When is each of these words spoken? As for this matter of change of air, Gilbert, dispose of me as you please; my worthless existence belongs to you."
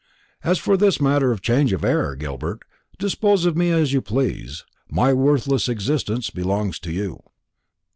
As 0.43 0.57
for 0.57 0.77
this 0.77 0.99
matter 0.99 1.31
of 1.31 1.43
change 1.43 1.73
of 1.73 1.85
air, 1.85 2.15
Gilbert, 2.15 2.61
dispose 2.97 3.45
of 3.45 3.55
me 3.55 3.69
as 3.69 3.93
you 3.93 4.01
please; 4.01 4.65
my 4.89 5.13
worthless 5.13 5.69
existence 5.69 6.31
belongs 6.31 6.79
to 6.79 6.91
you." 6.91 7.21